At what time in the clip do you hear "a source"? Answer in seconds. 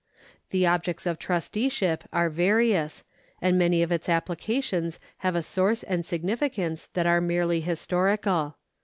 5.35-5.83